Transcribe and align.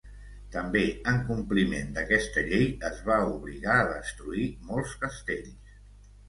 També 0.53 0.79
en 1.11 1.19
compliment 1.27 1.91
d'aquesta 1.97 2.43
llei 2.47 2.65
es 2.89 3.03
va 3.11 3.19
obligar 3.35 3.77
a 3.83 3.85
destruir 3.93 4.49
molts 4.71 4.97
castells. 5.05 5.79